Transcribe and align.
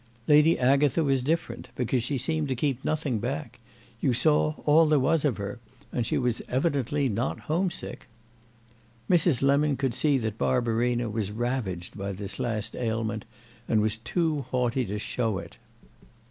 Lady 0.27 0.57
Agatha 0.57 1.03
was 1.03 1.21
different, 1.21 1.69
because 1.75 2.01
she 2.03 2.17
seemed 2.17 2.47
to 2.47 2.55
keep 2.55 2.83
nothing 2.83 3.19
back; 3.19 3.59
you 3.99 4.13
saw 4.15 4.55
all 4.65 4.87
there 4.87 4.97
was 4.99 5.23
of 5.23 5.37
her, 5.37 5.59
and 5.93 6.07
she 6.07 6.17
was 6.17 6.41
evidently 6.49 7.07
not 7.07 7.41
home 7.41 7.69
sick. 7.69 8.07
Mrs. 9.07 9.43
Lemon 9.43 9.77
could 9.77 9.93
see 9.93 10.17
that 10.17 10.39
Barbarina 10.39 11.07
was 11.11 11.29
ravaged 11.29 11.95
by 11.95 12.13
this 12.13 12.39
last 12.39 12.75
ailment 12.75 13.25
and 13.67 13.79
was 13.79 13.93
also 13.97 14.01
too 14.03 14.41
haughty 14.49 14.85
to 14.87 14.97
show 14.97 15.37
it. 15.37 15.57